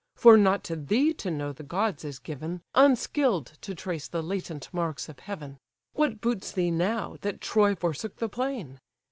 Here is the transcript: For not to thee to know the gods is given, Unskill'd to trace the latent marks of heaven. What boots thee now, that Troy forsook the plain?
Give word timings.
For 0.15 0.35
not 0.35 0.63
to 0.63 0.75
thee 0.75 1.13
to 1.13 1.29
know 1.29 1.53
the 1.53 1.61
gods 1.61 2.03
is 2.03 2.17
given, 2.17 2.61
Unskill'd 2.73 3.53
to 3.61 3.75
trace 3.75 4.07
the 4.07 4.23
latent 4.23 4.67
marks 4.73 5.07
of 5.07 5.19
heaven. 5.19 5.59
What 5.93 6.21
boots 6.21 6.51
thee 6.51 6.71
now, 6.71 7.17
that 7.21 7.39
Troy 7.39 7.75
forsook 7.75 8.15
the 8.15 8.27
plain? 8.27 8.79